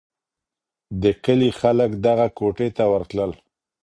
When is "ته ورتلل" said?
2.77-3.31